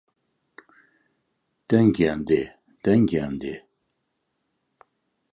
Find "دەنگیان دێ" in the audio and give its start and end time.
1.69-2.43, 2.83-3.55